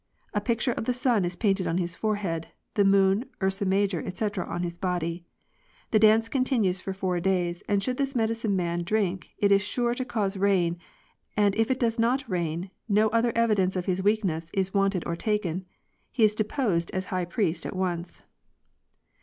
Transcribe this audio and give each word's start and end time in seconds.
A 0.33 0.41
picture 0.41 0.71
of 0.71 0.85
the 0.85 0.95
sun 0.97 1.25
is 1.25 1.35
painted 1.35 1.67
on 1.67 1.77
his 1.77 1.95
forehead, 1.95 2.47
the 2.73 2.83
moon, 2.83 3.25
ursa 3.39 3.65
major, 3.67 4.01
etc, 4.01 4.43
on 4.47 4.63
his 4.63 4.79
body. 4.79 5.25
The 5.91 5.99
dance 5.99 6.27
continues 6.27 6.79
for 6.81 6.91
four 6.91 7.19
days, 7.19 7.61
and 7.69 7.83
should 7.83 7.97
this 7.97 8.15
medicine 8.15 8.55
man 8.55 8.81
drink 8.81 9.29
it 9.37 9.51
is 9.51 9.61
sure 9.61 9.93
to 9.93 10.03
cause 10.03 10.37
rain, 10.37 10.79
and 11.37 11.53
if 11.55 11.69
it 11.69 11.79
[does 11.79 11.99
not] 11.99 12.27
rains 12.27 12.69
no 12.89 13.09
other 13.09 13.31
evidence 13.35 13.75
of 13.75 13.85
his 13.85 14.01
weakness 14.01 14.49
is 14.55 14.73
wanted 14.73 15.05
or 15.05 15.15
taken. 15.15 15.65
He 16.11 16.23
is 16.23 16.33
deposed 16.33 16.89
as 16.95 17.05
high 17.13 17.25
priest 17.25 17.67
at 17.67 17.75
once. 17.75 18.23